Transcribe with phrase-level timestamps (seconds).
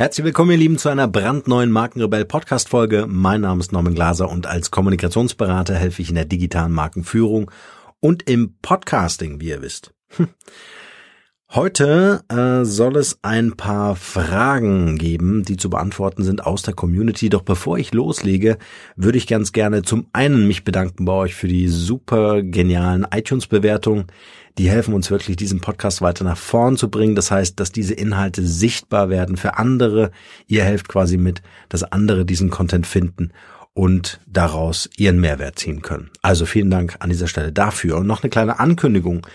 [0.00, 3.04] Herzlich willkommen, ihr Lieben, zu einer brandneuen Markenrebell Podcast Folge.
[3.06, 7.50] Mein Name ist Norman Glaser und als Kommunikationsberater helfe ich in der digitalen Markenführung
[8.00, 9.92] und im Podcasting, wie ihr wisst.
[11.52, 17.28] Heute äh, soll es ein paar Fragen geben, die zu beantworten sind aus der Community.
[17.28, 18.56] Doch bevor ich loslege,
[18.94, 24.04] würde ich ganz gerne zum einen mich bedanken bei euch für die super genialen iTunes-Bewertungen.
[24.58, 27.16] Die helfen uns wirklich, diesen Podcast weiter nach vorn zu bringen.
[27.16, 30.12] Das heißt, dass diese Inhalte sichtbar werden für andere.
[30.46, 33.32] Ihr helft quasi mit, dass andere diesen Content finden
[33.74, 36.10] und daraus ihren Mehrwert ziehen können.
[36.22, 37.96] Also vielen Dank an dieser Stelle dafür.
[37.96, 39.26] Und noch eine kleine Ankündigung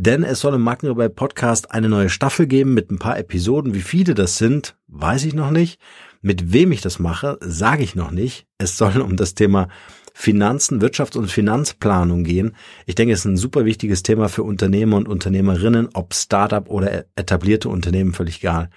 [0.00, 3.74] denn es soll im Markenrebell Podcast eine neue Staffel geben mit ein paar Episoden.
[3.74, 5.80] Wie viele das sind, weiß ich noch nicht.
[6.22, 8.46] Mit wem ich das mache, sage ich noch nicht.
[8.58, 9.68] Es soll um das Thema
[10.14, 12.54] Finanzen, Wirtschafts- und Finanzplanung gehen.
[12.86, 17.06] Ich denke, es ist ein super wichtiges Thema für Unternehmer und Unternehmerinnen, ob Startup oder
[17.16, 18.70] etablierte Unternehmen, völlig egal.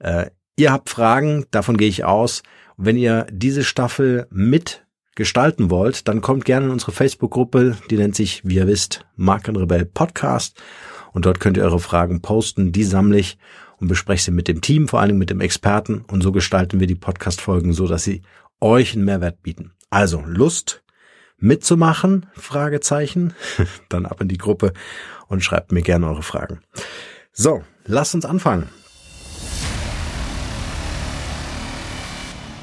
[0.00, 0.26] Äh,
[0.56, 2.42] ihr habt Fragen, davon gehe ich aus.
[2.76, 4.86] wenn ihr diese Staffel mit
[5.18, 9.84] gestalten wollt, dann kommt gerne in unsere Facebook-Gruppe, die nennt sich, wie ihr wisst, Markenrebell
[9.84, 10.62] Podcast.
[11.12, 13.36] Und dort könnt ihr eure Fragen posten, die sammle ich
[13.78, 16.04] und bespreche sie mit dem Team, vor allen Dingen mit dem Experten.
[16.10, 18.22] Und so gestalten wir die Podcast-Folgen so, dass sie
[18.60, 19.72] euch einen Mehrwert bieten.
[19.90, 20.82] Also Lust
[21.36, 22.26] mitzumachen?
[22.34, 23.34] Fragezeichen.
[23.88, 24.72] Dann ab in die Gruppe
[25.26, 26.60] und schreibt mir gerne eure Fragen.
[27.32, 28.68] So, lasst uns anfangen.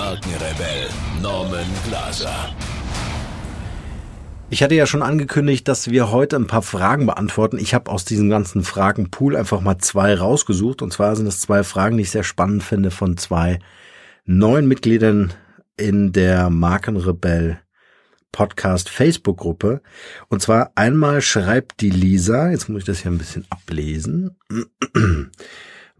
[0.00, 0.88] Markenrebell
[1.20, 2.54] Norman Glaser.
[4.48, 7.58] Ich hatte ja schon angekündigt, dass wir heute ein paar Fragen beantworten.
[7.58, 10.80] Ich habe aus diesem ganzen Fragenpool einfach mal zwei rausgesucht.
[10.80, 13.58] Und zwar sind es zwei Fragen, die ich sehr spannend finde, von zwei
[14.24, 15.34] neuen Mitgliedern
[15.76, 17.60] in der Markenrebell
[18.32, 19.82] Podcast Facebook-Gruppe.
[20.28, 24.34] Und zwar einmal schreibt die Lisa, jetzt muss ich das hier ein bisschen ablesen.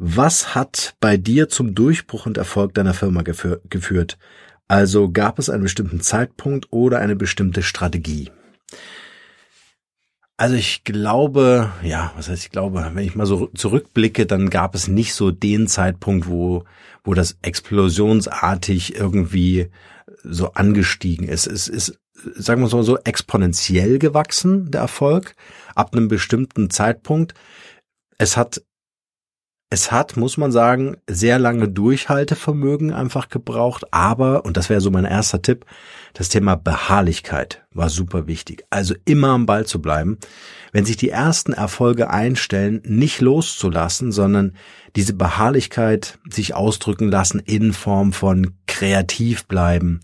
[0.02, 4.16] Was hat bei dir zum Durchbruch und Erfolg deiner Firma geführt?
[4.66, 8.30] Also gab es einen bestimmten Zeitpunkt oder eine bestimmte Strategie?
[10.38, 14.74] Also ich glaube, ja, was heißt ich glaube, wenn ich mal so zurückblicke, dann gab
[14.74, 16.64] es nicht so den Zeitpunkt, wo,
[17.04, 19.68] wo das explosionsartig irgendwie
[20.24, 21.46] so angestiegen ist.
[21.46, 25.34] Es ist, sagen wir mal so, exponentiell gewachsen, der Erfolg,
[25.74, 27.34] ab einem bestimmten Zeitpunkt.
[28.16, 28.62] Es hat
[29.72, 34.90] es hat, muss man sagen, sehr lange Durchhaltevermögen einfach gebraucht, aber, und das wäre so
[34.90, 35.64] mein erster Tipp,
[36.12, 38.64] das Thema Beharrlichkeit war super wichtig.
[38.70, 40.18] Also immer am Ball zu bleiben.
[40.72, 44.56] Wenn sich die ersten Erfolge einstellen, nicht loszulassen, sondern
[44.96, 50.00] diese Beharrlichkeit sich ausdrücken lassen in Form von kreativ bleiben,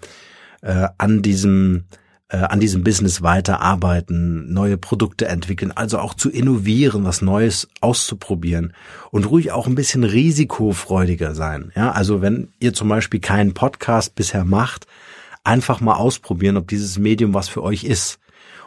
[0.63, 1.87] äh, an diesem
[2.29, 8.73] äh, an diesem Business weiterarbeiten, neue Produkte entwickeln, also auch zu innovieren, was Neues auszuprobieren
[9.11, 11.73] und ruhig auch ein bisschen risikofreudiger sein.
[11.77, 14.87] Ja, also wenn ihr zum Beispiel keinen Podcast bisher macht,
[15.45, 18.19] einfach mal ausprobieren, ob dieses Medium was für euch ist.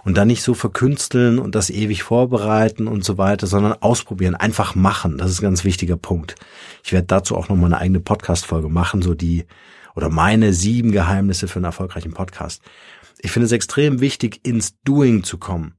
[0.06, 4.74] Und dann nicht so verkünsteln und das ewig vorbereiten und so weiter, sondern ausprobieren, einfach
[4.74, 5.18] machen.
[5.18, 6.36] Das ist ein ganz wichtiger Punkt.
[6.86, 9.46] Ich werde dazu auch noch mal eine eigene Podcast-Folge machen, so die,
[9.96, 12.62] oder meine sieben Geheimnisse für einen erfolgreichen Podcast.
[13.22, 15.76] Ich finde es extrem wichtig, ins Doing zu kommen.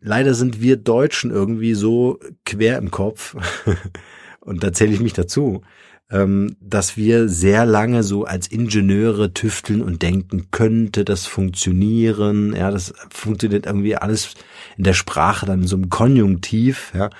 [0.00, 3.36] Leider sind wir Deutschen irgendwie so quer im Kopf,
[4.40, 5.62] und da zähle ich mich dazu,
[6.10, 12.54] ähm, dass wir sehr lange so als Ingenieure tüfteln und denken, könnte das funktionieren?
[12.54, 14.34] Ja, das funktioniert irgendwie alles
[14.76, 17.10] in der Sprache dann in so einem Konjunktiv, ja,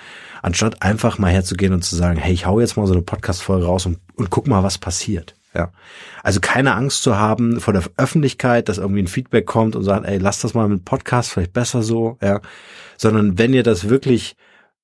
[0.43, 3.67] anstatt einfach mal herzugehen und zu sagen, hey, ich hau jetzt mal so eine Podcast-Folge
[3.67, 5.35] raus und, und guck mal, was passiert.
[5.55, 5.73] Ja.
[6.23, 10.07] Also keine Angst zu haben vor der Öffentlichkeit, dass irgendwie ein Feedback kommt und sagt,
[10.07, 12.41] ey, lass das mal mit Podcast vielleicht besser so, ja.
[12.97, 14.37] Sondern wenn ihr das wirklich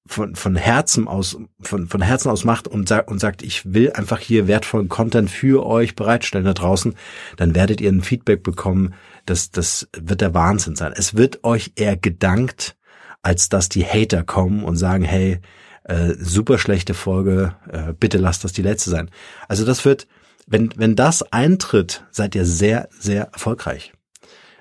[0.07, 3.93] von, von Herzen aus, von, von Herzen aus macht und sagt, und sagt, ich will
[3.93, 6.95] einfach hier wertvollen Content für euch bereitstellen da draußen,
[7.37, 8.95] dann werdet ihr ein Feedback bekommen,
[9.27, 10.93] das, das wird der Wahnsinn sein.
[10.97, 12.77] Es wird euch eher gedankt,
[13.23, 15.41] als dass die Hater kommen und sagen, hey,
[15.85, 19.11] äh, super schlechte Folge, äh, bitte lasst das die letzte sein.
[19.49, 20.09] Also das wird,
[20.47, 23.93] wenn, wenn das eintritt, seid ihr sehr, sehr erfolgreich.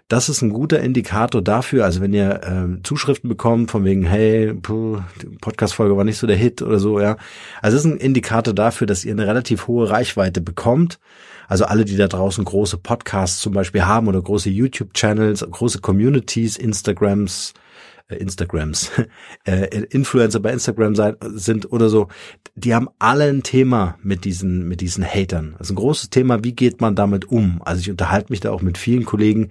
[0.10, 1.86] das ist ein guter Indikator dafür.
[1.86, 6.64] Also wenn ihr ähm, Zuschriften bekommt von wegen, hey, Podcast-Folge war nicht so der Hit
[6.64, 7.16] oder so, ja.
[7.62, 11.00] Also das ist ein Indikator dafür, dass ihr eine relativ hohe Reichweite bekommt.
[11.48, 16.58] Also alle, die da draußen große Podcasts zum Beispiel haben oder große YouTube-Channels, große Communities,
[16.58, 17.69] Instagrams, äh,
[18.15, 18.91] Instagrams,
[19.45, 22.07] äh, Influencer bei Instagram sein, sind oder so,
[22.56, 25.56] die haben alle ein Thema mit diesen, mit diesen Hatern.
[25.57, 27.61] Das ist ein großes Thema, wie geht man damit um?
[27.63, 29.50] Also ich unterhalte mich da auch mit vielen Kollegen,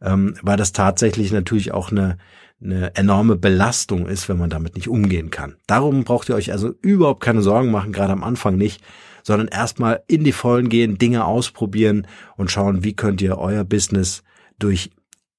[0.00, 2.18] ähm, weil das tatsächlich natürlich auch eine,
[2.62, 5.56] eine enorme Belastung ist, wenn man damit nicht umgehen kann.
[5.66, 8.82] Darum braucht ihr euch also überhaupt keine Sorgen machen, gerade am Anfang nicht,
[9.22, 12.06] sondern erstmal in die Vollen gehen, Dinge ausprobieren
[12.36, 14.22] und schauen, wie könnt ihr euer Business
[14.58, 14.90] durch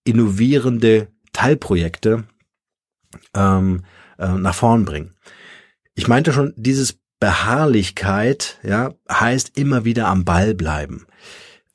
[0.06, 2.26] innovierende Teilprojekte
[3.36, 3.84] ähm,
[4.18, 5.14] äh, nach vorn bringen.
[5.96, 11.06] Ich meinte schon, dieses Beharrlichkeit, ja, heißt immer wieder am Ball bleiben.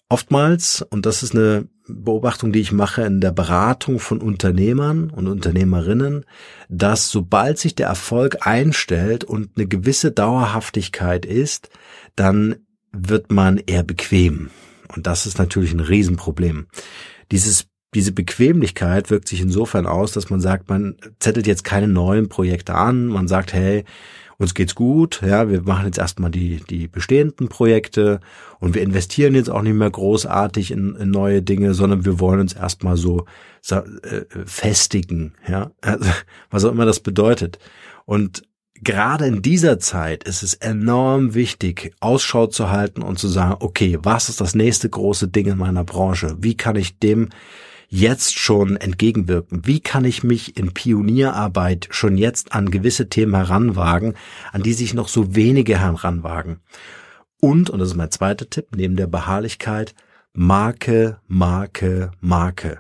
[0.08, 5.26] Oftmals, und das ist eine Beobachtung, die ich mache in der Beratung von Unternehmern und
[5.26, 6.25] Unternehmerinnen,
[6.69, 11.70] dass sobald sich der Erfolg einstellt und eine gewisse Dauerhaftigkeit ist,
[12.17, 12.56] dann
[12.93, 14.50] wird man eher bequem.
[14.94, 16.67] Und das ist natürlich ein Riesenproblem.
[17.31, 22.29] Dieses diese Bequemlichkeit wirkt sich insofern aus, dass man sagt, man zettelt jetzt keine neuen
[22.29, 23.85] Projekte an, man sagt, hey,
[24.37, 28.20] uns geht's gut, ja, wir machen jetzt erstmal die, die bestehenden Projekte
[28.61, 32.40] und wir investieren jetzt auch nicht mehr großartig in, in neue Dinge, sondern wir wollen
[32.40, 33.26] uns erstmal so,
[33.70, 33.82] äh,
[34.44, 36.08] festigen, ja, also,
[36.50, 37.58] was auch immer das bedeutet.
[38.05, 38.43] Und
[38.81, 43.99] gerade in dieser Zeit ist es enorm wichtig, Ausschau zu halten und zu sagen, okay,
[44.02, 46.37] was ist das nächste große Ding in meiner Branche?
[46.38, 47.31] Wie kann ich dem
[47.88, 49.62] jetzt schon entgegenwirken?
[49.64, 54.14] Wie kann ich mich in Pionierarbeit schon jetzt an gewisse Themen heranwagen,
[54.52, 56.61] an die sich noch so wenige heranwagen?
[57.40, 59.94] Und, und das ist mein zweiter Tipp, neben der Beharrlichkeit,
[60.32, 62.79] Marke, Marke, Marke.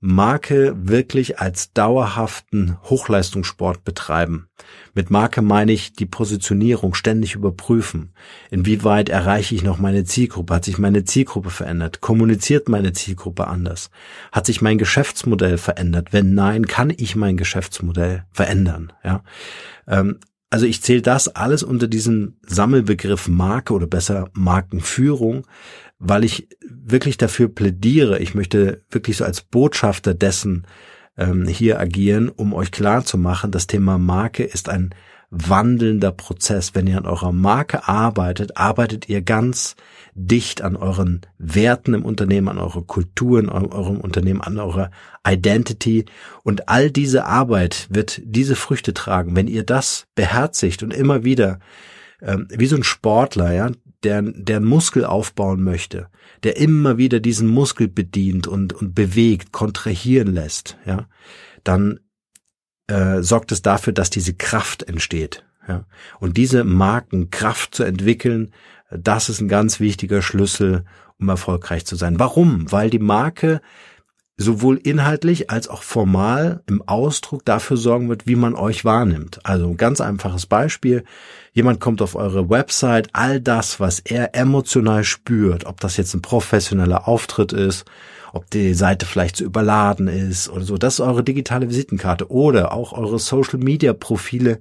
[0.00, 4.48] Marke wirklich als dauerhaften Hochleistungssport betreiben.
[4.94, 8.12] Mit Marke meine ich die Positionierung ständig überprüfen.
[8.50, 10.54] Inwieweit erreiche ich noch meine Zielgruppe?
[10.54, 12.02] Hat sich meine Zielgruppe verändert?
[12.02, 13.90] Kommuniziert meine Zielgruppe anders?
[14.32, 16.12] Hat sich mein Geschäftsmodell verändert?
[16.12, 18.92] Wenn nein, kann ich mein Geschäftsmodell verändern?
[19.02, 19.22] Ja.
[19.88, 20.18] Ähm,
[20.50, 25.46] also ich zähle das alles unter diesen Sammelbegriff Marke oder besser Markenführung,
[25.98, 28.18] weil ich wirklich dafür plädiere.
[28.18, 30.66] Ich möchte wirklich so als Botschafter dessen
[31.16, 34.94] ähm, hier agieren, um euch klar zu machen, das Thema Marke ist ein
[35.30, 36.74] wandelnder Prozess.
[36.74, 39.74] Wenn ihr an eurer Marke arbeitet, arbeitet ihr ganz
[40.14, 44.90] dicht an euren Werten im Unternehmen, an eurer Kultur in eurem Unternehmen, an eurer
[45.26, 46.04] Identity.
[46.42, 51.58] Und all diese Arbeit wird diese Früchte tragen, wenn ihr das beherzigt und immer wieder
[52.22, 53.70] ähm, wie so ein Sportler, ja,
[54.06, 56.08] der, der einen Muskel aufbauen möchte,
[56.44, 61.08] der immer wieder diesen Muskel bedient und, und bewegt, kontrahieren lässt, ja,
[61.64, 61.98] dann
[62.86, 65.44] äh, sorgt es dafür, dass diese Kraft entsteht.
[65.66, 65.86] Ja.
[66.20, 68.52] Und diese Marken Kraft zu entwickeln,
[68.90, 70.84] das ist ein ganz wichtiger Schlüssel,
[71.18, 72.20] um erfolgreich zu sein.
[72.20, 72.70] Warum?
[72.70, 73.60] Weil die Marke
[74.38, 79.40] sowohl inhaltlich als auch formal im Ausdruck dafür sorgen wird, wie man euch wahrnimmt.
[79.44, 81.04] Also ein ganz einfaches Beispiel.
[81.52, 86.20] Jemand kommt auf eure Website, all das, was er emotional spürt, ob das jetzt ein
[86.20, 87.86] professioneller Auftritt ist,
[88.34, 92.72] ob die Seite vielleicht zu überladen ist oder so, das ist eure digitale Visitenkarte oder
[92.72, 94.60] auch eure Social Media Profile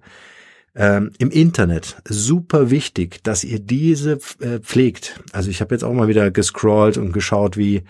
[0.74, 1.98] ähm, im Internet.
[2.08, 5.20] Super wichtig, dass ihr diese äh, pflegt.
[5.34, 7.84] Also ich habe jetzt auch mal wieder gescrollt und geschaut, wie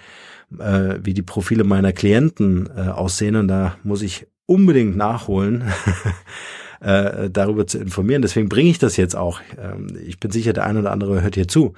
[0.60, 5.64] äh, wie die Profile meiner Klienten äh, aussehen und da muss ich unbedingt nachholen,
[6.80, 8.22] äh, darüber zu informieren.
[8.22, 9.42] Deswegen bringe ich das jetzt auch.
[9.60, 11.74] Ähm, ich bin sicher, der eine oder andere hört hier zu.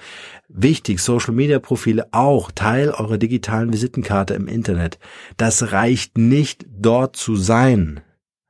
[0.48, 5.00] Wichtig, Social Media Profile auch Teil eurer digitalen Visitenkarte im Internet.
[5.38, 8.02] Das reicht nicht dort zu sein.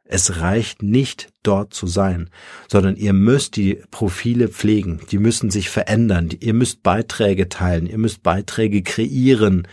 [0.10, 2.30] Es reicht nicht dort zu sein,
[2.70, 7.98] sondern ihr müsst die Profile pflegen, die müssen sich verändern, ihr müsst Beiträge teilen, ihr
[7.98, 9.68] müsst Beiträge kreieren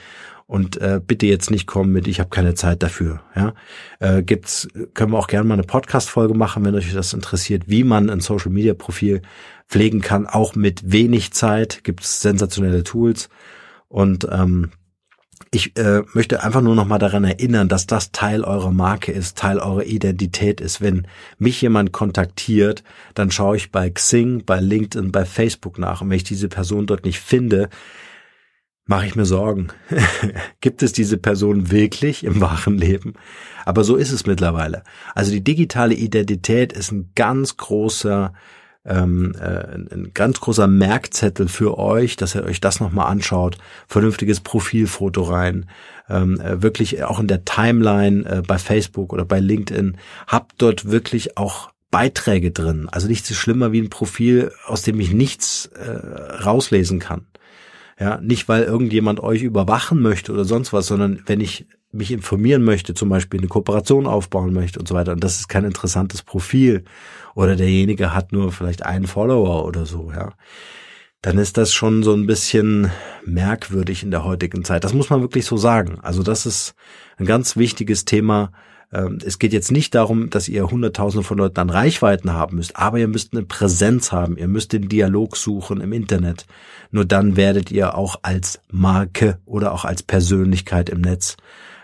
[0.47, 3.21] und äh, bitte jetzt nicht kommen mit, ich habe keine Zeit dafür.
[3.35, 3.55] Ja,
[4.01, 7.85] äh, gibt's, können wir auch gerne mal eine Podcast-Folge machen, wenn euch das interessiert, wie
[7.85, 9.23] man ein Social-Media-Profil
[9.69, 11.85] pflegen kann, auch mit wenig Zeit.
[11.85, 13.29] Gibt's sensationelle Tools
[13.89, 14.71] und ähm,
[15.51, 19.39] ich äh, möchte einfach nur noch mal daran erinnern, dass das Teil eurer Marke ist,
[19.39, 20.81] Teil eurer Identität ist.
[20.81, 21.07] Wenn
[21.39, 22.83] mich jemand kontaktiert,
[23.15, 26.01] dann schaue ich bei Xing, bei LinkedIn, bei Facebook nach.
[26.01, 27.69] Und wenn ich diese Person dort nicht finde,
[28.87, 29.69] mache ich mir Sorgen.
[30.61, 33.15] Gibt es diese Person wirklich im wahren Leben?
[33.65, 34.83] Aber so ist es mittlerweile.
[35.15, 38.33] Also die digitale Identität ist ein ganz großer
[38.87, 43.57] ähm, äh, ein ganz großer Merkzettel für euch, dass ihr euch das nochmal anschaut,
[43.89, 45.71] vernünftiges Profilfoto rein,
[46.09, 50.91] ähm, äh, wirklich auch in der Timeline äh, bei Facebook oder bei LinkedIn, habt dort
[50.91, 52.89] wirklich auch Beiträge drin.
[52.91, 57.27] Also nichts ist schlimmer wie ein Profil, aus dem ich nichts äh, rauslesen kann.
[57.99, 62.65] Ja, nicht weil irgendjemand euch überwachen möchte oder sonst was, sondern wenn ich mich informieren
[62.65, 66.23] möchte, zum Beispiel eine Kooperation aufbauen möchte und so weiter, und das ist kein interessantes
[66.23, 66.85] Profil
[67.35, 70.33] oder derjenige hat nur vielleicht einen Follower oder so, ja,
[71.23, 72.91] dann ist das schon so ein bisschen
[73.25, 74.85] merkwürdig in der heutigen Zeit.
[74.85, 75.99] Das muss man wirklich so sagen.
[76.03, 76.75] Also das ist
[77.17, 78.53] ein ganz wichtiges Thema.
[78.95, 82.77] Ähm, es geht jetzt nicht darum, dass ihr Hunderttausende von Leuten an Reichweiten haben müsst,
[82.77, 84.37] aber ihr müsst eine Präsenz haben.
[84.37, 86.47] Ihr müsst den Dialog suchen im Internet.
[86.93, 91.37] Nur dann werdet ihr auch als Marke oder auch als Persönlichkeit im Netz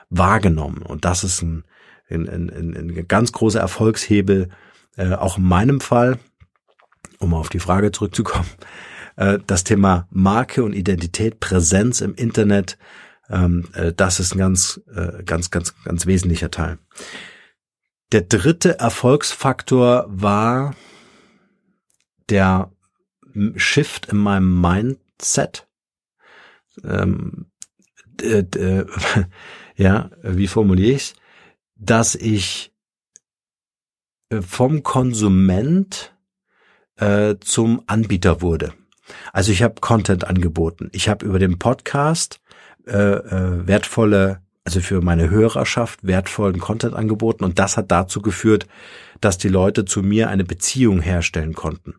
[0.09, 0.83] wahrgenommen.
[0.83, 1.65] Und das ist ein,
[2.09, 4.49] ein, ein, ein ganz großer Erfolgshebel,
[4.97, 6.19] äh, auch in meinem Fall,
[7.19, 8.49] um auf die Frage zurückzukommen,
[9.17, 12.79] äh, das Thema Marke und Identität, Präsenz im Internet,
[13.31, 16.79] ähm, äh, das ist ein ganz, äh, ganz, ganz, ganz wesentlicher Teil.
[18.13, 20.75] Der dritte Erfolgsfaktor war
[22.29, 22.73] der
[23.57, 25.69] Shift in meinem Mindset.
[26.83, 27.47] Ähm,
[29.77, 31.15] ja, wie formuliere ich's?
[31.77, 32.75] Dass ich
[34.29, 36.15] äh, vom Konsument
[36.97, 38.75] äh, zum Anbieter wurde.
[39.33, 40.91] Also ich habe Content angeboten.
[40.93, 42.41] Ich habe über den Podcast
[42.87, 48.67] äh, äh, wertvolle, also für meine Hörerschaft wertvollen Content angeboten und das hat dazu geführt,
[49.21, 51.95] dass die Leute zu mir eine Beziehung herstellen konnten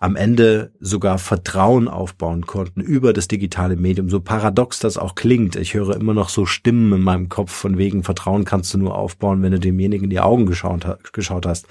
[0.00, 4.08] am Ende sogar Vertrauen aufbauen konnten über das digitale Medium.
[4.08, 5.56] So paradox das auch klingt.
[5.56, 8.96] Ich höre immer noch so Stimmen in meinem Kopf von wegen Vertrauen kannst du nur
[8.96, 11.66] aufbauen, wenn du demjenigen in die Augen geschaut, geschaut hast.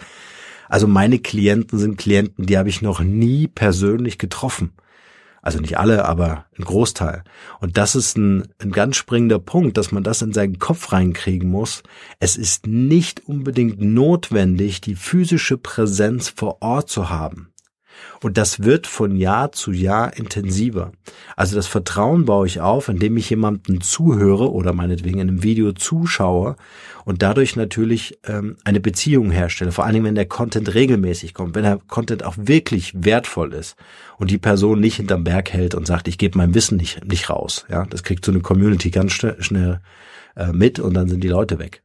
[0.68, 4.72] Also meine Klienten sind Klienten, die habe ich noch nie persönlich getroffen.
[5.46, 7.24] Also nicht alle, aber ein Großteil.
[7.60, 11.52] Und das ist ein, ein ganz springender Punkt, dass man das in seinen Kopf reinkriegen
[11.52, 11.84] muss.
[12.20, 17.54] Es ist nicht unbedingt notwendig, die physische Präsenz vor Ort zu haben.
[18.22, 20.92] Und das wird von Jahr zu Jahr intensiver.
[21.36, 25.74] Also das Vertrauen baue ich auf, indem ich jemandem zuhöre oder meinetwegen in einem Video
[25.74, 26.56] zuschaue
[27.04, 29.72] und dadurch natürlich ähm, eine Beziehung herstelle.
[29.72, 33.76] Vor allen Dingen, wenn der Content regelmäßig kommt, wenn der Content auch wirklich wertvoll ist
[34.18, 37.30] und die Person nicht hinterm Berg hält und sagt, ich gebe mein Wissen nicht, nicht
[37.30, 37.66] raus.
[37.70, 39.82] Ja, das kriegt so eine Community ganz schnell,
[40.36, 41.82] äh, mit und dann sind die Leute weg.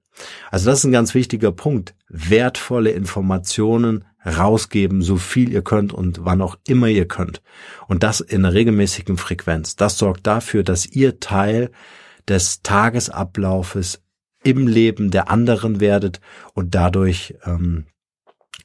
[0.50, 1.95] Also das ist ein ganz wichtiger Punkt.
[2.09, 7.43] Wertvolle Informationen rausgeben, so viel ihr könnt und wann auch immer ihr könnt.
[7.89, 9.77] Und das in regelmäßigen Frequenz.
[9.77, 11.71] Das sorgt dafür, dass ihr Teil
[12.29, 14.03] des Tagesablaufes
[14.43, 16.21] im Leben der anderen werdet
[16.55, 17.87] und dadurch ähm,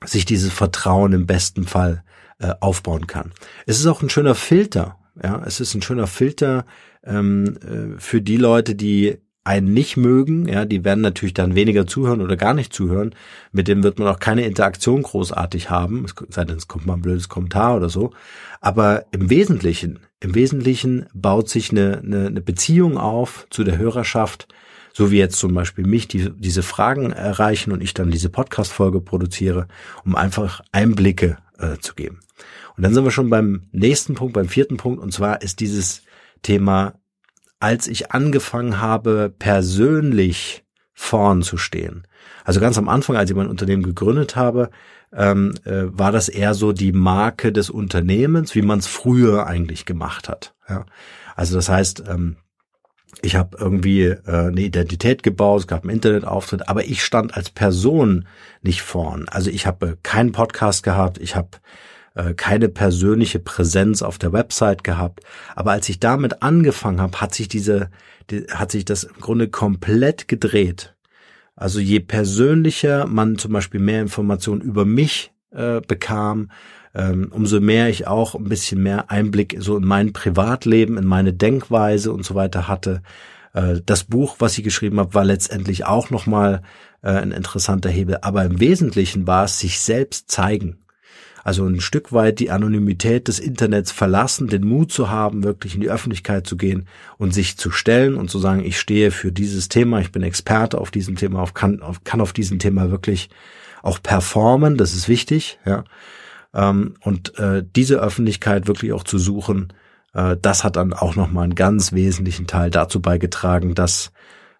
[0.03, 2.03] sich dieses Vertrauen im besten Fall
[2.39, 3.31] äh, aufbauen kann.
[3.65, 4.97] Es ist auch ein schöner Filter.
[5.21, 6.65] Ja, es ist ein schöner Filter
[7.03, 11.85] ähm, äh, für die Leute, die einen nicht mögen, ja, die werden natürlich dann weniger
[11.85, 13.13] zuhören oder gar nicht zuhören.
[13.51, 16.95] Mit dem wird man auch keine Interaktion großartig haben, es sei denn, es kommt mal
[16.95, 18.11] ein blödes Kommentar oder so.
[18.59, 24.47] Aber im Wesentlichen, im Wesentlichen baut sich eine, eine, eine Beziehung auf zu der Hörerschaft,
[24.93, 28.99] so wie jetzt zum Beispiel mich, die diese Fragen erreichen und ich dann diese Podcast-Folge
[28.99, 29.67] produziere,
[30.03, 32.19] um einfach Einblicke äh, zu geben.
[32.77, 36.01] Und dann sind wir schon beim nächsten Punkt, beim vierten Punkt, und zwar ist dieses
[36.41, 36.95] Thema
[37.59, 42.07] als ich angefangen habe, persönlich vorn zu stehen.
[42.43, 44.69] Also ganz am Anfang, als ich mein Unternehmen gegründet habe,
[45.13, 49.85] ähm, äh, war das eher so die Marke des Unternehmens, wie man es früher eigentlich
[49.85, 50.55] gemacht hat.
[50.69, 50.85] Ja.
[51.35, 52.37] Also das heißt, ähm,
[53.21, 57.49] ich habe irgendwie äh, eine Identität gebaut, es gab einen Internetauftritt, aber ich stand als
[57.49, 58.27] Person
[58.61, 59.27] nicht vorn.
[59.29, 61.49] Also ich habe keinen Podcast gehabt, ich habe
[62.15, 65.21] äh, keine persönliche Präsenz auf der Website gehabt.
[65.55, 67.89] Aber als ich damit angefangen habe, hat sich diese,
[68.29, 70.95] die, hat sich das im Grunde komplett gedreht.
[71.55, 76.51] Also je persönlicher man zum Beispiel mehr Informationen über mich äh, bekam,
[76.93, 81.33] ähm, umso mehr ich auch ein bisschen mehr Einblick so in mein Privatleben, in meine
[81.33, 83.01] Denkweise und so weiter hatte.
[83.53, 86.61] Äh, das Buch, was ich geschrieben habe, war letztendlich auch nochmal
[87.01, 88.19] äh, ein interessanter Hebel.
[88.21, 90.77] Aber im Wesentlichen war es sich selbst zeigen.
[91.45, 95.81] Also ein Stück weit die Anonymität des Internets verlassen, den Mut zu haben, wirklich in
[95.81, 96.87] die Öffentlichkeit zu gehen
[97.19, 100.79] und sich zu stellen und zu sagen, ich stehe für dieses Thema, ich bin Experte
[100.79, 103.29] auf diesem Thema, auf, kann, auf, kann auf diesem Thema wirklich
[103.83, 105.83] auch performen, das ist wichtig, ja.
[106.55, 109.71] Ähm, und äh, diese Öffentlichkeit wirklich auch zu suchen,
[110.15, 114.11] äh, das hat dann auch nochmal einen ganz wesentlichen Teil dazu beigetragen, dass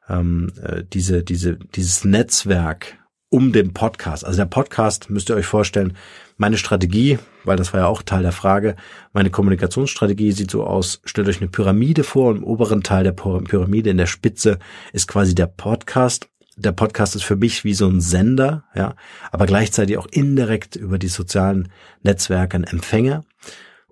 [0.08, 3.00] ähm, äh, diese, diese, dieses Netzwerk
[3.30, 4.24] um den Podcast.
[4.24, 5.98] Also der Podcast müsst ihr euch vorstellen,
[6.38, 8.76] meine Strategie, weil das war ja auch Teil der Frage,
[9.14, 13.90] meine Kommunikationsstrategie sieht so aus, stellt euch eine Pyramide vor, im oberen Teil der Pyramide
[13.90, 14.60] in der Spitze
[14.94, 16.28] ist quasi der Podcast.
[16.58, 18.96] Der Podcast ist für mich wie so ein Sender, ja,
[19.32, 21.70] aber gleichzeitig auch indirekt über die sozialen
[22.02, 23.26] Netzwerke ein Empfänger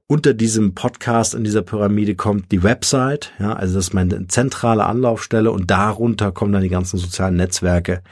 [0.08, 4.86] unter diesem Podcast in dieser Pyramide kommt die Website, ja, also das ist meine zentrale
[4.86, 8.04] Anlaufstelle und darunter kommen dann die ganzen sozialen Netzwerke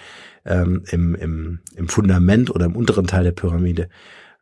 [0.45, 3.89] ähm, im, im, im Fundament oder im unteren Teil der Pyramide,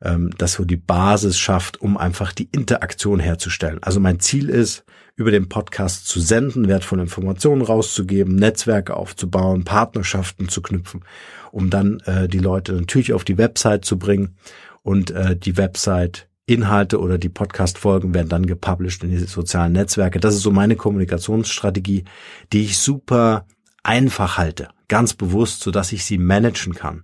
[0.02, 3.80] ähm, das so die Basis schafft, um einfach die Interaktion herzustellen.
[3.82, 10.48] Also mein Ziel ist, über den Podcast zu senden, wertvolle Informationen rauszugeben, Netzwerke aufzubauen, Partnerschaften
[10.48, 11.04] zu knüpfen,
[11.52, 14.38] um dann äh, die Leute natürlich auf die Website zu bringen
[14.82, 20.20] und äh, die Website Inhalte oder die Podcast-Folgen werden dann gepublished in die sozialen Netzwerke.
[20.20, 22.06] Das ist so meine Kommunikationsstrategie,
[22.54, 23.46] die ich super
[23.84, 27.04] einfach halte, ganz bewusst, so dass ich sie managen kann.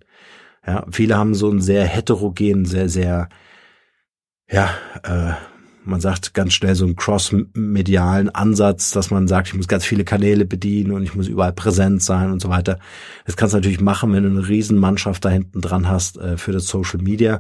[0.68, 3.30] Ja, viele haben so einen sehr heterogenen, sehr, sehr,
[4.50, 4.72] ja,
[5.04, 5.34] äh,
[5.86, 10.04] man sagt ganz schnell so einen cross-medialen Ansatz, dass man sagt, ich muss ganz viele
[10.04, 12.80] Kanäle bedienen und ich muss überall präsent sein und so weiter.
[13.26, 16.52] Das kannst du natürlich machen, wenn du eine Riesenmannschaft da hinten dran hast äh, für
[16.52, 17.40] das Social Media.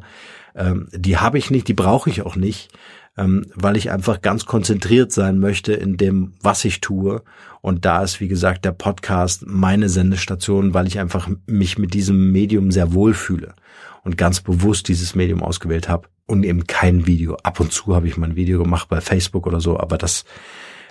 [0.54, 2.70] Ähm, die habe ich nicht, die brauche ich auch nicht,
[3.18, 7.24] ähm, weil ich einfach ganz konzentriert sein möchte in dem, was ich tue.
[7.62, 12.32] Und da ist, wie gesagt, der Podcast meine Sendestation, weil ich einfach mich mit diesem
[12.32, 13.56] Medium sehr wohl fühle
[14.04, 17.38] und ganz bewusst dieses Medium ausgewählt habe und eben kein Video.
[17.44, 20.26] Ab und zu habe ich mal ein Video gemacht bei Facebook oder so, aber das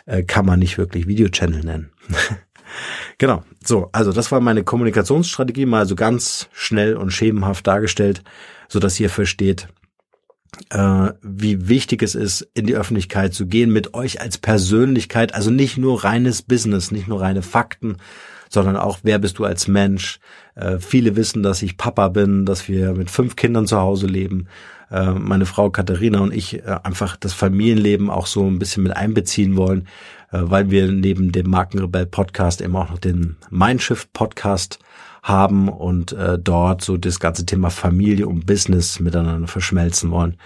[0.06, 1.90] äh, kann man nicht wirklich Videochannel nennen.
[3.18, 3.44] genau.
[3.64, 8.22] So, also das war meine Kommunikationsstrategie mal so ganz schnell und schemenhaft dargestellt
[8.68, 9.68] so dass ihr versteht,
[10.70, 15.78] wie wichtig es ist, in die Öffentlichkeit zu gehen, mit euch als Persönlichkeit, also nicht
[15.78, 17.96] nur reines Business, nicht nur reine Fakten,
[18.54, 20.20] sondern auch, wer bist du als Mensch?
[20.54, 24.46] Äh, viele wissen, dass ich Papa bin, dass wir mit fünf Kindern zu Hause leben.
[24.90, 28.96] Äh, meine Frau Katharina und ich äh, einfach das Familienleben auch so ein bisschen mit
[28.96, 29.88] einbeziehen wollen,
[30.32, 34.78] äh, weil wir neben dem Markenrebell Podcast eben auch noch den Mindshift Podcast
[35.24, 40.36] haben und äh, dort so das ganze Thema Familie und Business miteinander verschmelzen wollen,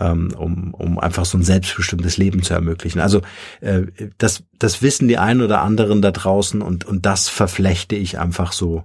[0.00, 3.00] ähm, um, um einfach so ein selbstbestimmtes Leben zu ermöglichen.
[3.00, 3.20] Also
[3.60, 3.82] äh,
[4.16, 8.52] das, das wissen die einen oder anderen da draußen und, und das verflechte ich einfach
[8.52, 8.84] so,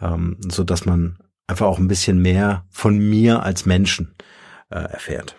[0.00, 4.14] ähm, so dass man einfach auch ein bisschen mehr von mir als Menschen
[4.70, 5.36] äh, erfährt.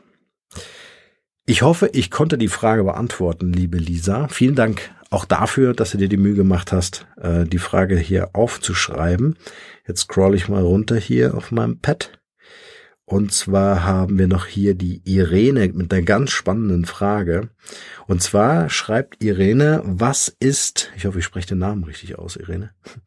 [1.47, 4.27] Ich hoffe, ich konnte die Frage beantworten, liebe Lisa.
[4.27, 8.30] Vielen Dank auch dafür, dass du dir die Mühe gemacht hast, äh, die Frage hier
[8.34, 9.38] aufzuschreiben.
[9.86, 12.19] Jetzt scroll ich mal runter hier auf meinem Pad.
[13.04, 17.50] Und zwar haben wir noch hier die Irene mit einer ganz spannenden Frage.
[18.08, 22.71] Und zwar schreibt Irene, was ist, ich hoffe, ich spreche den Namen richtig aus, Irene.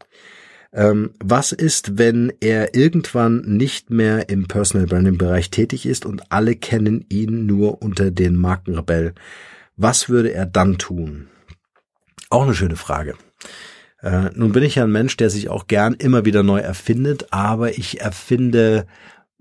[0.77, 6.33] Ähm, was ist, wenn er irgendwann nicht mehr im Personal Branding Bereich tätig ist und
[6.33, 9.15] alle kennen ihn nur unter den Markenrebell?
[9.77, 11.29] Was würde er dann tun?
[12.31, 13.15] Auch eine schöne Frage.
[14.03, 17.33] Äh, nun bin ich ja ein Mensch, der sich auch gern immer wieder neu erfindet,
[17.33, 18.87] aber ich erfinde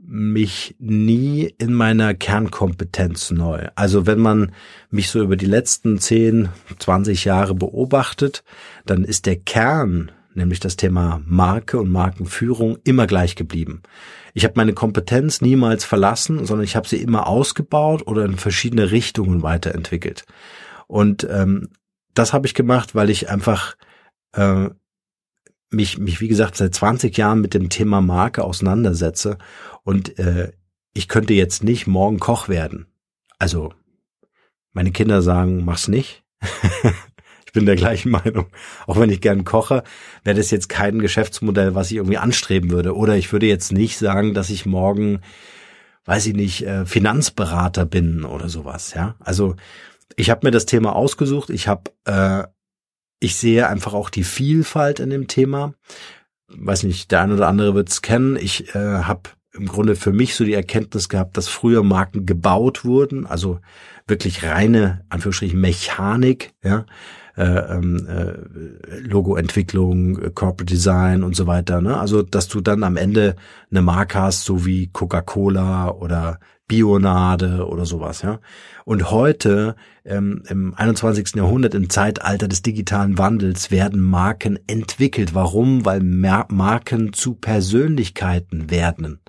[0.06, 3.68] mich nie in meiner Kernkompetenz neu.
[3.76, 4.52] Also wenn man
[4.90, 8.44] mich so über die letzten 10, 20 Jahre beobachtet,
[8.86, 13.82] dann ist der Kern, nämlich das Thema Marke und Markenführung, immer gleich geblieben.
[14.34, 18.92] Ich habe meine Kompetenz niemals verlassen, sondern ich habe sie immer ausgebaut oder in verschiedene
[18.92, 20.26] Richtungen weiterentwickelt.
[20.88, 21.70] Und ähm,
[22.14, 23.76] das habe ich gemacht, weil ich einfach
[24.34, 24.70] äh,
[25.70, 29.38] mich, mich, wie gesagt, seit 20 Jahren mit dem Thema Marke auseinandersetze
[29.84, 30.52] und äh,
[30.94, 32.86] ich könnte jetzt nicht morgen Koch werden.
[33.40, 33.74] Also,
[34.74, 36.24] meine Kinder sagen, mach's nicht.
[37.46, 38.48] ich bin der gleichen Meinung.
[38.86, 39.84] Auch wenn ich gern koche,
[40.24, 42.96] wäre das jetzt kein Geschäftsmodell, was ich irgendwie anstreben würde.
[42.96, 45.22] Oder ich würde jetzt nicht sagen, dass ich morgen,
[46.06, 48.94] weiß ich nicht, äh, Finanzberater bin oder sowas.
[48.94, 49.56] Ja, also
[50.16, 51.50] ich habe mir das Thema ausgesucht.
[51.50, 52.44] Ich habe, äh,
[53.20, 55.74] ich sehe einfach auch die Vielfalt in dem Thema.
[56.48, 58.36] Weiß nicht, der eine oder andere wird es kennen.
[58.36, 62.84] Ich äh, habe im Grunde für mich so die Erkenntnis gehabt, dass früher Marken gebaut
[62.86, 63.60] wurden, also
[64.08, 66.86] wirklich reine, Anführungsstrichen, Mechanik, ja,
[67.36, 71.82] äh, ähm, äh, Logoentwicklung, äh, Corporate Design und so weiter.
[71.82, 71.98] Ne?
[71.98, 73.36] Also, dass du dann am Ende
[73.72, 78.40] eine Marke hast, so wie Coca-Cola oder Bionade oder sowas, ja.
[78.86, 81.36] Und heute, ähm, im 21.
[81.36, 85.34] Jahrhundert, im Zeitalter des digitalen Wandels, werden Marken entwickelt.
[85.34, 85.86] Warum?
[85.86, 89.20] Weil Mer Marken zu Persönlichkeiten werden.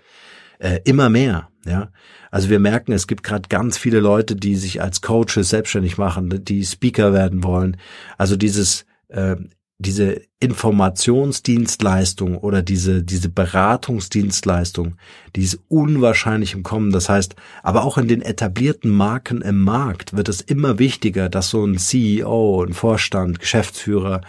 [0.59, 1.91] Äh, immer mehr, ja.
[2.31, 6.45] Also wir merken, es gibt gerade ganz viele Leute, die sich als Coaches selbstständig machen,
[6.45, 7.77] die Speaker werden wollen.
[8.19, 9.37] Also dieses äh,
[9.79, 14.97] diese Informationsdienstleistung oder diese, diese Beratungsdienstleistung,
[15.35, 16.93] die ist unwahrscheinlich im Kommen.
[16.93, 21.51] Das heißt, aber auch in den etablierten Marken im Markt wird es immer wichtiger, dass
[21.51, 24.21] so ein CEO, ein Vorstand, Geschäftsführer,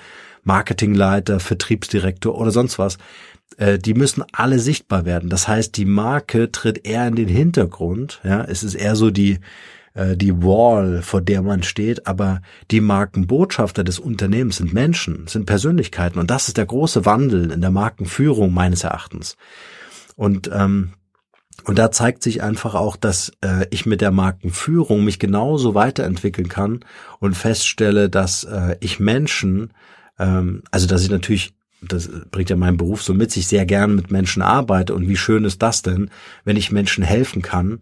[0.44, 2.98] Marketingleiter, Vertriebsdirektor oder sonst was,
[3.58, 5.30] äh, die müssen alle sichtbar werden.
[5.30, 8.22] Das heißt, die Marke tritt eher in den Hintergrund.
[8.24, 9.40] Ja, es ist eher so die
[9.96, 15.46] äh, die Wall, vor der man steht, aber die Markenbotschafter des Unternehmens sind Menschen, sind
[15.46, 19.38] Persönlichkeiten und das ist der große Wandel in der Markenführung meines Erachtens.
[20.16, 20.94] Und ähm,
[21.64, 26.50] und da zeigt sich einfach auch, dass äh, ich mit der Markenführung mich genauso weiterentwickeln
[26.50, 26.82] kann
[27.20, 29.74] und feststelle, dass äh, ich Menschen,
[30.20, 33.96] ähm, also dass ich natürlich das bringt ja mein Beruf so mit sich, sehr gern
[33.96, 34.96] mit Menschen arbeite.
[34.96, 36.10] Und wie schön ist das denn,
[36.44, 37.80] wenn ich Menschen helfen kann,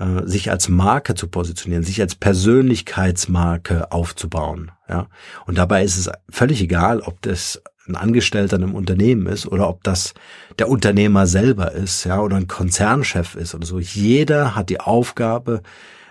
[0.00, 4.72] äh, sich als Marke zu positionieren, sich als Persönlichkeitsmarke aufzubauen.
[4.88, 5.08] Ja,
[5.46, 9.68] und dabei ist es völlig egal, ob das ein Angestellter in einem Unternehmen ist oder
[9.68, 10.14] ob das
[10.58, 13.78] der Unternehmer selber ist, ja, oder ein Konzernchef ist oder so.
[13.78, 15.62] Jeder hat die Aufgabe,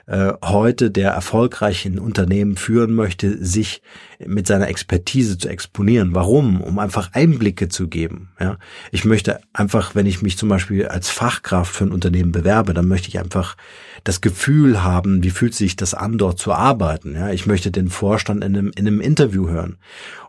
[0.10, 3.84] äh, heute, der erfolgreich ein Unternehmen führen möchte, sich
[4.26, 6.16] mit seiner Expertise zu exponieren.
[6.16, 6.62] Warum?
[6.62, 8.32] Um einfach Einblicke zu geben.
[8.40, 8.58] Ja,
[8.92, 12.88] ich möchte einfach, wenn ich mich zum Beispiel als Fachkraft für ein Unternehmen bewerbe, dann
[12.88, 13.56] möchte ich einfach
[14.04, 17.14] das Gefühl haben, wie fühlt sich das an, dort zu arbeiten.
[17.14, 19.78] Ja, ich möchte den Vorstand in einem, in einem Interview hören.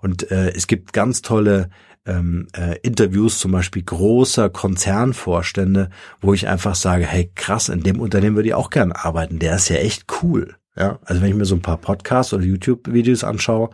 [0.03, 1.71] Und äh, es gibt ganz tolle
[2.11, 8.01] ähm, äh, Interviews zum Beispiel großer Konzernvorstände, wo ich einfach sage, hey krass, in dem
[8.01, 9.39] Unternehmen würde ich auch gern arbeiten.
[9.39, 10.57] Der ist ja echt cool.
[10.77, 13.71] Ja, also wenn ich mir so ein paar Podcasts oder YouTube-Videos anschaue,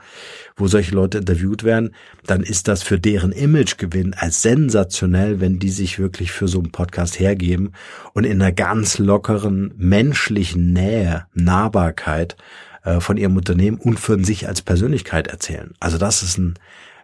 [0.56, 1.94] wo solche Leute interviewt werden,
[2.26, 6.72] dann ist das für deren Imagegewinn als sensationell, wenn die sich wirklich für so einen
[6.72, 7.72] Podcast hergeben
[8.14, 12.36] und in einer ganz lockeren menschlichen Nähe, Nahbarkeit
[12.82, 15.74] äh, von ihrem Unternehmen und von sich als Persönlichkeit erzählen.
[15.78, 16.54] Also das ist ein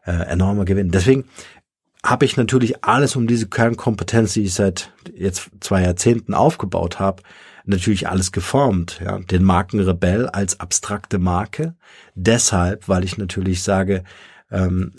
[0.05, 0.91] äh, enormer Gewinn.
[0.91, 1.25] Deswegen
[2.05, 7.23] habe ich natürlich alles um diese Kernkompetenz, die ich seit jetzt zwei Jahrzehnten aufgebaut habe,
[7.65, 9.01] natürlich alles geformt.
[9.05, 11.75] Ja, den Markenrebell als abstrakte Marke.
[12.15, 14.03] Deshalb, weil ich natürlich sage,
[14.51, 14.93] ähm,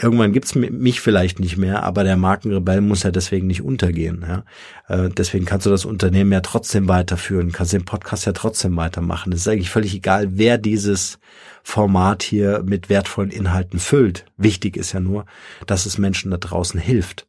[0.00, 4.24] irgendwann gibt's mich vielleicht nicht mehr, aber der Markenrebell muss ja deswegen nicht untergehen.
[4.26, 4.44] Ja?
[4.88, 9.32] Äh, deswegen kannst du das Unternehmen ja trotzdem weiterführen, kannst den Podcast ja trotzdem weitermachen.
[9.32, 11.18] Es ist eigentlich völlig egal, wer dieses
[11.68, 14.24] Format hier mit wertvollen Inhalten füllt.
[14.38, 15.26] Wichtig ist ja nur,
[15.66, 17.28] dass es Menschen da draußen hilft.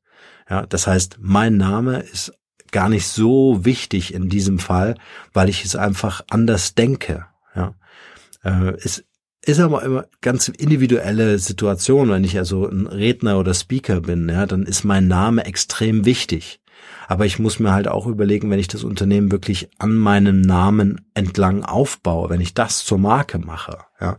[0.50, 2.32] Ja, das heißt, mein Name ist
[2.72, 4.96] gar nicht so wichtig in diesem Fall,
[5.34, 7.26] weil ich es einfach anders denke.
[7.54, 7.76] Ja,
[8.42, 9.04] äh, es
[9.42, 12.10] ist aber immer ganz individuelle Situation.
[12.10, 16.62] Wenn ich also ein Redner oder Speaker bin, ja, dann ist mein Name extrem wichtig.
[17.08, 21.02] Aber ich muss mir halt auch überlegen, wenn ich das Unternehmen wirklich an meinem Namen
[21.14, 24.18] entlang aufbaue, wenn ich das zur Marke mache, ja,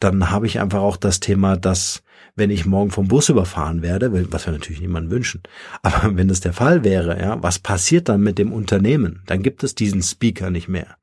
[0.00, 2.02] dann habe ich einfach auch das Thema, dass
[2.34, 5.42] wenn ich morgen vom Bus überfahren werde, was wir natürlich niemandem wünschen,
[5.82, 9.22] aber wenn das der Fall wäre, ja, was passiert dann mit dem Unternehmen?
[9.26, 10.96] Dann gibt es diesen Speaker nicht mehr.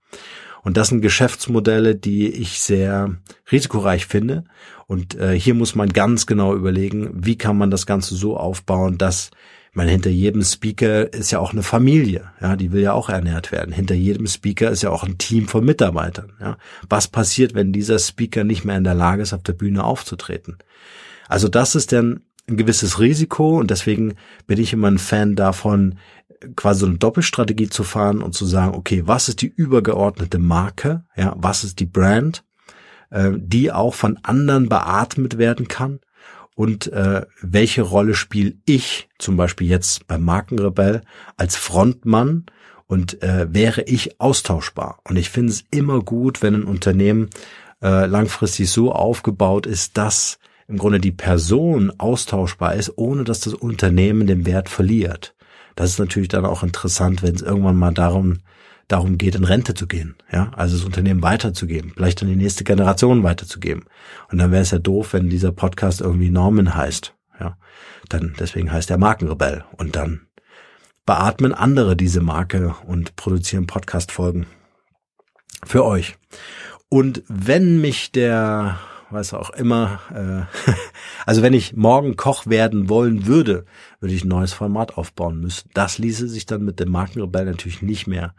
[0.62, 3.16] Und das sind Geschäftsmodelle, die ich sehr
[3.52, 4.44] risikoreich finde.
[4.88, 8.98] Und äh, hier muss man ganz genau überlegen, wie kann man das Ganze so aufbauen,
[8.98, 9.32] dass
[9.80, 13.54] man hinter jedem Speaker ist ja auch eine Familie, ja, die will ja auch ernährt
[13.54, 13.72] werden.
[13.74, 16.58] Hinter jedem Speaker ist ja auch ein Team von Mitarbeitern, ja.
[16.90, 20.58] Was passiert, wenn dieser Speaker nicht mehr in der Lage ist, auf der Bühne aufzutreten?
[21.30, 24.16] Also das ist dann ein gewisses Risiko und deswegen
[24.48, 25.98] bin ich immer ein Fan davon,
[26.58, 31.06] quasi so eine Doppelstrategie zu fahren und zu sagen, okay, was ist die übergeordnete Marke,
[31.16, 32.44] ja, was ist die Brand,
[33.12, 36.02] äh, die auch von anderen beatmet werden kann
[36.60, 41.04] und äh, welche Rolle spiele ich zum Beispiel jetzt beim Markenrebell
[41.38, 42.48] als Frontmann
[42.86, 45.00] und äh, wäre ich austauschbar.
[45.06, 47.30] Und ich finde es immer gut, wenn ein Unternehmen
[47.82, 53.54] äh, langfristig so aufgebaut ist, dass im Grunde die Person austauschbar ist, ohne dass das
[53.54, 55.36] Unternehmen den Wert verliert.
[55.78, 58.40] Das ist natürlich dann auch interessant, wenn es irgendwann mal darum
[58.90, 62.66] darum geht, in Rente zu gehen, ja, also das Unternehmen weiterzugeben, vielleicht an die nächste
[62.66, 63.86] Generation weiterzugeben.
[64.30, 67.58] Und dann wäre es ja doof, wenn dieser Podcast irgendwie Norman heißt, ja,
[68.10, 70.28] dann deswegen heißt er Markenrebell und dann
[71.06, 74.48] beatmen andere diese Marke und produzieren Podcast-Folgen
[75.64, 76.18] für euch.
[76.90, 78.80] Und wenn mich der
[79.12, 80.00] was auch immer.
[80.14, 80.72] Äh,
[81.26, 83.66] also wenn ich morgen Koch werden wollen würde,
[84.00, 85.70] würde ich ein neues Format aufbauen müssen.
[85.74, 88.36] Das ließe sich dann mit dem Markenrebell natürlich nicht mehr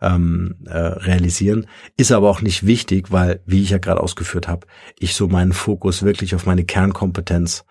[0.00, 1.66] ähm, äh, realisieren.
[1.96, 4.66] Ist aber auch nicht wichtig, weil, wie ich ja gerade ausgeführt habe,
[4.98, 7.64] ich so meinen Fokus wirklich auf meine Kernkompetenz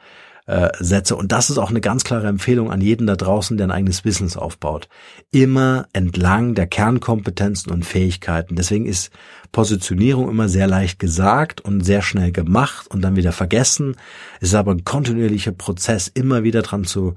[0.50, 1.16] äh, setze.
[1.16, 4.02] Und das ist auch eine ganz klare Empfehlung an jeden da draußen, der ein eigenes
[4.02, 4.90] Business aufbaut.
[5.32, 8.56] Immer entlang der Kernkompetenzen und Fähigkeiten.
[8.56, 9.12] Deswegen ist
[9.52, 13.96] Positionierung immer sehr leicht gesagt und sehr schnell gemacht und dann wieder vergessen.
[14.42, 17.14] Es ist aber ein kontinuierlicher Prozess, immer wieder dran zu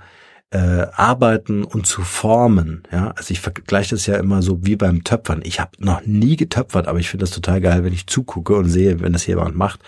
[0.53, 2.83] äh, arbeiten und zu formen.
[2.93, 5.41] Ja, also ich vergleiche das ja immer so wie beim Töpfern.
[5.45, 8.69] Ich habe noch nie getöpfert, aber ich finde das total geil, wenn ich zugucke und
[8.69, 9.81] sehe, wenn das jemand macht,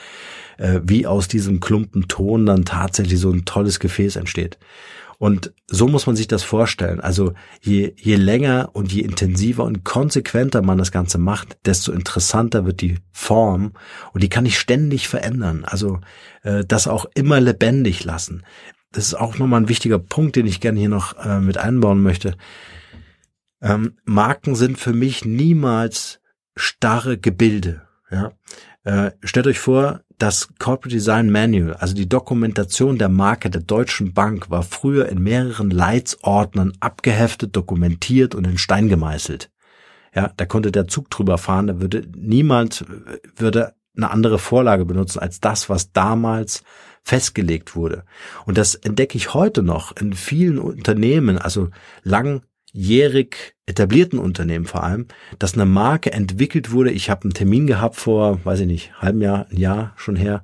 [0.57, 4.59] äh, wie aus diesem Klumpen Ton dann tatsächlich so ein tolles Gefäß entsteht.
[5.19, 7.01] Und so muss man sich das vorstellen.
[7.01, 12.65] Also je, je länger und je intensiver und konsequenter man das Ganze macht, desto interessanter
[12.65, 13.73] wird die Form
[14.13, 15.65] und die kann ich ständig verändern.
[15.65, 16.01] Also
[16.43, 18.43] äh, das auch immer lebendig lassen
[18.95, 22.03] das ist auch nochmal ein wichtiger Punkt, den ich gerne hier noch äh, mit einbauen
[22.03, 22.37] möchte.
[23.61, 26.21] Ähm, Marken sind für mich niemals
[26.55, 27.83] starre Gebilde.
[28.11, 28.33] Ja?
[28.85, 34.15] Äh, stellt euch vor, das Corporate Design Manual, also die Dokumentation der Marke der Deutschen
[34.15, 39.51] Bank, war früher in mehreren Leitsordnern abgeheftet, dokumentiert und in Stein gemeißelt.
[40.15, 42.85] Ja, da konnte der Zug drüber fahren, da würde niemand
[43.37, 46.63] würde eine andere Vorlage benutzen als das, was damals
[47.05, 48.05] festgelegt wurde.
[48.47, 51.69] Und das entdecke ich heute noch in vielen Unternehmen, also
[52.03, 55.07] langjährig etablierten Unternehmen vor allem,
[55.39, 56.91] dass eine Marke entwickelt wurde.
[56.91, 60.43] Ich habe einen Termin gehabt vor, weiß ich nicht, halbem Jahr, ein Jahr schon her.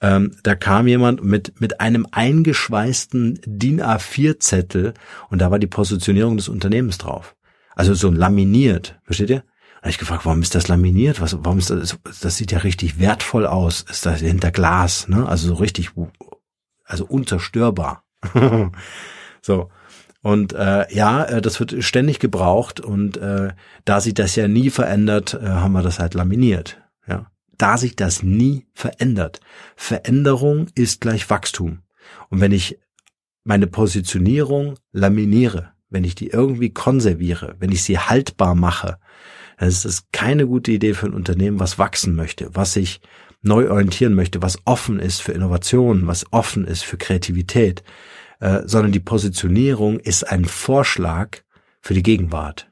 [0.00, 4.92] Ähm, da kam jemand mit, mit einem eingeschweißten DIN A4-Zettel
[5.30, 7.34] und da war die Positionierung des Unternehmens drauf.
[7.74, 9.44] Also so laminiert, versteht ihr?
[9.84, 11.20] Habe ich gefragt, warum ist das laminiert?
[11.20, 11.98] Was, warum ist das?
[12.22, 13.82] Das sieht ja richtig wertvoll aus.
[13.82, 15.28] Ist das hinter Glas, ne?
[15.28, 15.90] Also so richtig,
[16.86, 18.02] also unzerstörbar.
[19.42, 19.68] so.
[20.22, 23.52] Und äh, ja, äh, das wird ständig gebraucht und äh,
[23.84, 26.80] da sich das ja nie verändert, äh, haben wir das halt laminiert.
[27.06, 29.40] Ja, da sich das nie verändert.
[29.76, 31.80] Veränderung ist gleich Wachstum.
[32.30, 32.80] Und wenn ich
[33.42, 38.98] meine Positionierung laminiere, wenn ich die irgendwie konserviere, wenn ich sie haltbar mache,
[39.56, 43.00] es ist keine gute Idee für ein Unternehmen, was wachsen möchte, was sich
[43.42, 47.82] neu orientieren möchte, was offen ist für Innovationen, was offen ist für Kreativität,
[48.40, 51.38] äh, sondern die Positionierung ist ein Vorschlag
[51.80, 52.70] für die Gegenwart.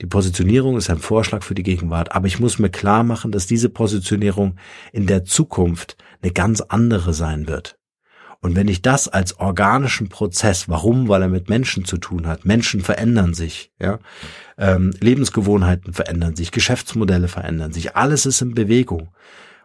[0.00, 3.46] Die Positionierung ist ein Vorschlag für die Gegenwart, aber ich muss mir klar machen, dass
[3.46, 4.56] diese Positionierung
[4.92, 7.79] in der Zukunft eine ganz andere sein wird.
[8.42, 11.08] Und wenn ich das als organischen Prozess, warum?
[11.08, 12.46] Weil er mit Menschen zu tun hat.
[12.46, 13.98] Menschen verändern sich, ja.
[14.56, 19.08] Ähm, Lebensgewohnheiten verändern sich, Geschäftsmodelle verändern sich, alles ist in Bewegung.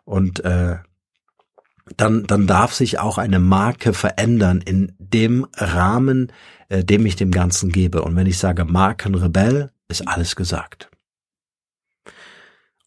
[0.04, 0.78] Und äh,
[1.98, 6.32] dann, dann darf sich auch eine Marke verändern in dem Rahmen,
[6.70, 8.02] äh, dem ich dem Ganzen gebe.
[8.02, 10.90] Und wenn ich sage Markenrebell, ist alles gesagt.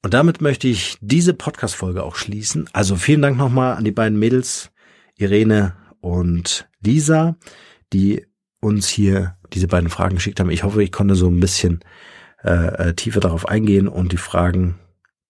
[0.03, 2.69] Und damit möchte ich diese Podcast-Folge auch schließen.
[2.73, 4.71] Also vielen Dank nochmal an die beiden Mädels,
[5.19, 7.37] Irene und Lisa,
[7.93, 8.25] die
[8.61, 10.51] uns hier diese beiden Fragen geschickt haben.
[10.51, 11.81] Ich hoffe, ich konnte so ein bisschen
[12.45, 14.79] äh, äh, tiefer darauf eingehen und die Fragen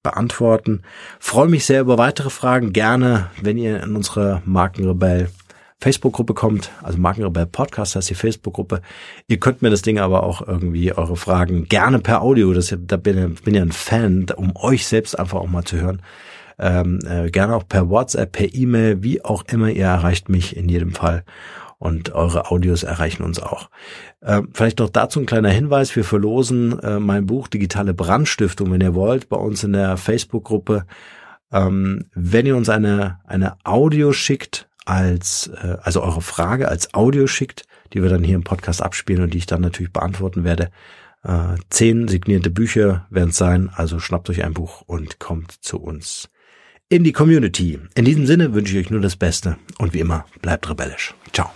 [0.02, 0.82] beantworten.
[1.18, 2.72] Freue mich sehr über weitere Fragen.
[2.72, 5.30] Gerne, wenn ihr in unsere Markenrebell
[5.80, 8.82] Facebook-Gruppe kommt, also Markenrebell Podcast heißt die Facebook-Gruppe.
[9.28, 12.96] Ihr könnt mir das Ding aber auch irgendwie eure Fragen gerne per Audio, das, da
[12.96, 16.02] bin, bin ja ein Fan, um euch selbst einfach auch mal zu hören,
[16.58, 20.68] ähm, äh, gerne auch per WhatsApp, per E-Mail, wie auch immer, ihr erreicht mich in
[20.68, 21.24] jedem Fall.
[21.78, 23.70] Und eure Audios erreichen uns auch.
[24.20, 28.80] Äh, vielleicht noch dazu ein kleiner Hinweis, wir verlosen äh, mein Buch Digitale Brandstiftung, wenn
[28.80, 30.86] ihr wollt, bei uns in der Facebook-Gruppe.
[31.52, 37.28] Ähm, wenn ihr uns eine, eine Audio schickt, als, äh, also eure Frage als Audio
[37.28, 40.70] schickt, die wir dann hier im Podcast abspielen und die ich dann natürlich beantworten werde,
[41.22, 45.80] äh, zehn signierte Bücher werden es sein, also schnappt euch ein Buch und kommt zu
[45.80, 46.28] uns
[46.90, 47.78] in die Community.
[47.94, 51.14] In diesem Sinne wünsche ich euch nur das Beste und wie immer bleibt rebellisch.
[51.32, 51.50] Ciao.